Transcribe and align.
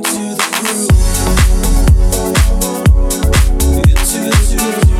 into 0.00 0.34
the 0.34 0.48
groove. 0.56 0.88
Into 3.86 4.18
the 4.24 4.86
groove. 4.86 4.99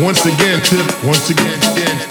Once 0.00 0.26
again, 0.26 0.60
tip. 0.62 1.04
Once 1.04 1.30
again. 1.30 2.04